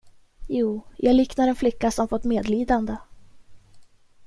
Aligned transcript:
Jo, 0.47 0.81
jag 0.97 1.15
liknar 1.15 1.47
en 1.47 1.55
flicka 1.55 1.91
som 1.91 2.07
fått 2.07 2.23
medlidande. 2.23 2.95